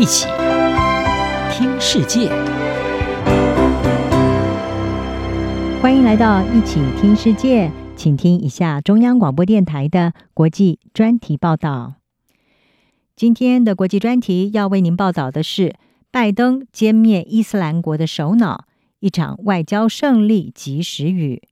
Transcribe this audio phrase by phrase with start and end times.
[0.00, 0.26] 一起
[1.52, 2.30] 听世界，
[5.82, 11.96] 欢迎来到一起听世界，请听一下中央广播电台的国际专题报道。
[13.14, 15.76] 今天的国际专题要为您报道的是：
[16.10, 18.64] 拜登歼灭伊斯兰国的首脑，
[19.00, 21.42] 一场外交胜利及时雨。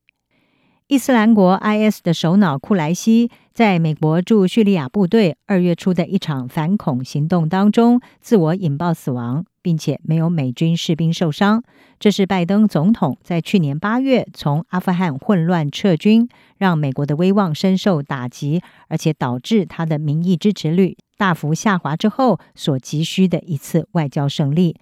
[0.87, 11.65] 伊斯兰国 IS 的首脑库莱西，在美国驻叙利亚部队二月初的一场反恐行动当中，自我引爆死亡，并且没有美军士兵受伤。
[11.99, 24.77] 这是拜登总统在去年八月从阿富汗混乱撤军，让美国的威望深受打击，而且导致他的民意支持率大幅下滑之后所急需的一次外交胜利。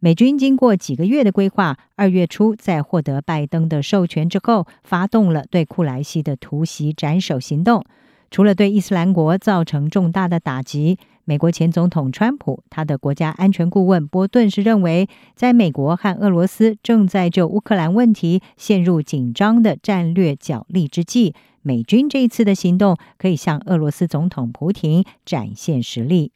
[0.00, 7.84] 美军经过几个月的规划，二月初在获得拜登的授权之后，发动了对库莱西的突袭斩首行动。
[8.30, 26.32] 除了对伊斯兰国造成重大的打击，美国前总统川普他的国家安全顾问波顿是认为，在美国和俄罗斯正在就乌克兰问题陷入紧张的战略角力之际，美军这一次的行动可以向俄罗斯总统普廷展现实力。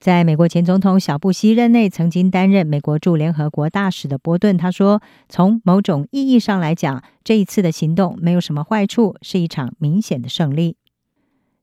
[0.00, 10.76] 在美国前总统小布希任内，曾经担任美国驻联合国大使的波顿他说：“从某种意义上来讲，这一次的行动没有什么坏处，是一场明显的胜利。”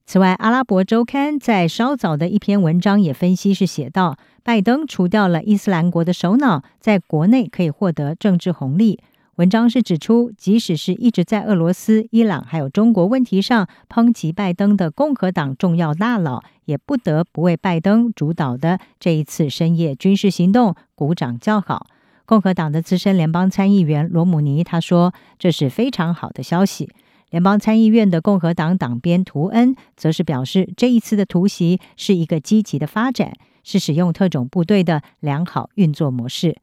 [0.08, 9.00] 此外，《阿拉伯周刊》在稍早的一篇文章也分析是写道：“拜登除掉了伊斯兰国的首脑，在国内可以获得政治红利。”
[9.38, 21.88] 文章是指出，即使是一直在俄罗斯、伊朗还有中国问题上抨击拜登的共和党重要大佬，也不得不为拜登主导的这一次深夜军事行动鼓掌叫好。
[22.26, 26.90] 共和党的资深联邦参议员罗姆尼他说：“这是非常好的消息。”
[27.36, 36.56] 联邦参议院的共和党党鞭图恩则是表示，这一次的突袭是一个积极的发展，是使用特种部队的良好运作模式。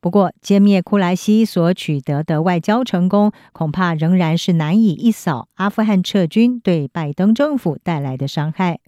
[0.00, 8.78] 不过，歼灭库莱西所取得的外交成功，恐怕仍然是难以一扫阿富汗撤军对拜登政府带来的伤害。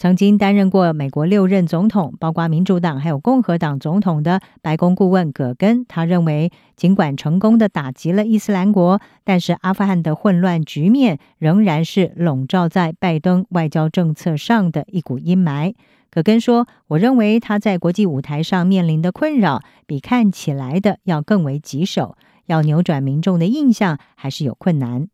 [0.00, 15.74] 曾经担任过美国六任总统，包括民主党还有共和党总统的白宫顾问葛根，他认为，尽管成功的打击了伊斯兰国，但是阿富汗的混乱局面仍然是笼罩在拜登外交政策上的一股阴霾。
[16.10, 22.16] 葛根说：“我认为他在国际舞台上面临的困扰，比看起来的要更为棘手。
[22.46, 25.08] 要扭转民众的印象，还是有困难。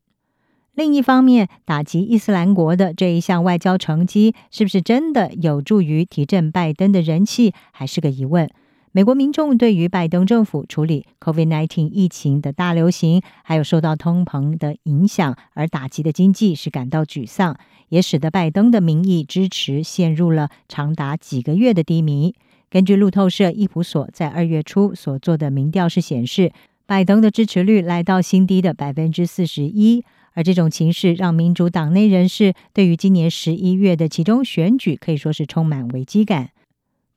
[0.77, 8.47] 另一方面，打击伊斯兰国的这一项外交成绩，是不是真的有助于提振拜登的人气，还是个疑问。”
[8.93, 17.57] 美国民众对于拜登政府处理 COVID-19 疫情的大流行，还有受到通膨的影响而打击的经济是感到沮丧，
[17.89, 22.35] 也使得拜登的民意支持陷入了长达几个月的低迷。
[22.69, 26.53] 根据路透社伊普所在二月初所做的民调是显示，
[26.85, 30.05] 拜登的支持率来到新低的百分之四十一，
[30.37, 36.51] 而这种情势让民主党内人士对于今年十一月的其中选举可以说是充满危机感。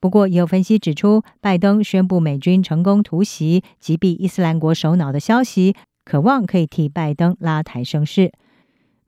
[0.00, 5.74] 不过，也有分析指出，拜登宣布美军成功突袭击毙伊斯兰国首脑的消息，
[6.06, 8.32] 渴望可以替拜登拉抬声势。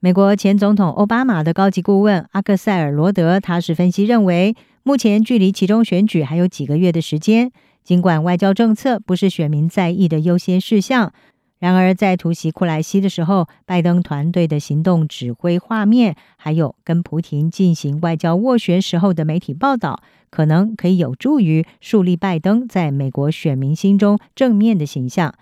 [0.00, 7.50] 美国前总统奥巴马的高级顾问阿克塞尔罗德，他是分析认为，目前距离其中选举还有几个月的时间，
[7.82, 11.14] 尽管外交政策不是选民在意的优先事项。
[11.62, 25.32] 然而，在突袭库莱西的时候，拜登团队的行动指挥画面，还有跟普廷进行外交斡旋时候的媒体报道，可能可以有助于树立拜登在美国选民心中正面的形象。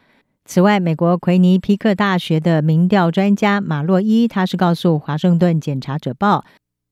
[0.44, 6.44] 此外，美国奎尼皮克大学的民调专家马洛伊，他是告诉《华盛顿检察者报》。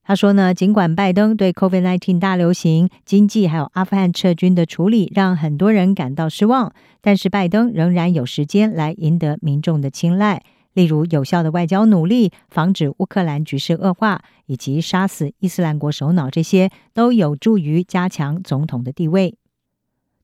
[0.09, 10.41] 他说呢，尽管拜登对 COVID-19 大流行、经济还有阿富汗撤军的处理让很多人感到失望，但是拜登仍然有时间来赢得民众的青睐，
[10.73, 19.35] 例如有效的外交努力、防止乌克兰局势恶化以及杀死伊斯兰国首脑，这些都有助于加强总统的地位。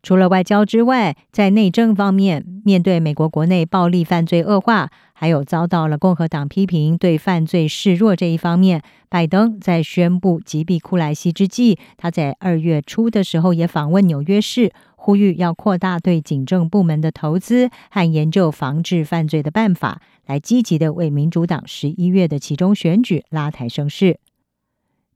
[0.05, 24.19] 除了外交之外，在内政方面，面对美国国内暴力犯罪恶化，还有遭到了共和党批评对犯罪示弱这一方面，拜登在宣布击毙库莱西之际，他在二月初的时候也访问纽约市，呼吁要扩大对警政部门的投资和研究防治犯罪的办法，来积极的为民主党十一月的其中选举拉抬声势。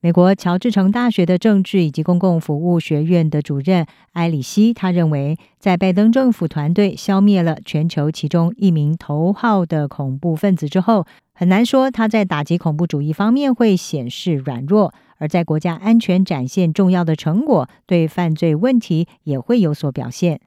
[0.01, 20.40] 美国乔治城大学的政治以及公共服务学院的主任埃里希，他认为，在拜登政府团队消灭了全球其中一名头号的恐怖分子之后，很难说他在打击恐怖主义方面会显示软弱，而在国家安全展现重要的成果，对犯罪问题也会有所表现。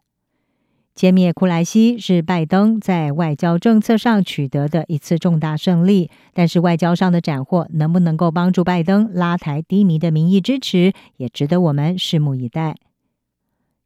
[0.94, 12.77] 歼灭库莱西是拜登在外交政策上取得的一次重大胜利，但是外交上的斩获能不能够帮助拜登拉抬低迷的民意支持，也值得我们拭目以待。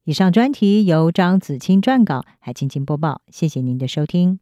[0.05, 4.41] 以上专题由张子清撰稿，还静静播报，谢谢您的收听。